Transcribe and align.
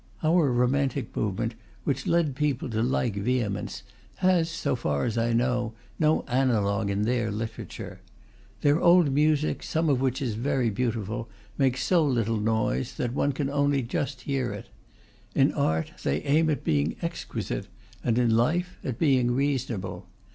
Our 0.23 0.51
romantic 0.51 1.15
movement, 1.15 1.53
which 1.83 2.07
led 2.07 2.35
people 2.35 2.71
to 2.71 2.81
like 2.81 3.13
vehemence, 3.15 3.83
has, 4.15 4.49
so 4.49 4.75
far 4.75 5.05
as 5.05 5.15
I 5.15 5.31
know, 5.31 5.73
no 5.99 6.23
analogue 6.27 6.89
in 6.89 7.03
their 7.03 7.29
literature. 7.29 7.99
Their 8.61 8.79
old 8.79 9.11
music, 9.11 9.61
some 9.61 9.89
of 9.89 10.01
which 10.01 10.19
is 10.19 10.33
very 10.33 10.71
beautiful, 10.71 11.29
makes 11.55 11.83
so 11.83 12.03
little 12.03 12.37
noise 12.41 12.95
that 12.95 13.13
one 13.13 13.31
can 13.31 13.47
only 13.51 13.83
just 13.83 14.21
hear 14.21 14.51
it. 14.51 14.69
In 15.35 15.53
art 15.53 15.91
they 16.01 16.23
aim 16.23 16.49
at 16.49 16.63
being 16.63 16.95
exquisite, 17.03 17.67
and 18.03 18.17
in 18.17 18.35
life 18.35 18.79
at 18.83 18.97
being 18.97 19.29
reasonable. 19.29 20.07